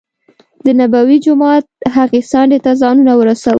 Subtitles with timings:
[0.65, 1.65] دنبوي جومات
[1.95, 3.49] هغې څنډې ته ځانونه ورسو.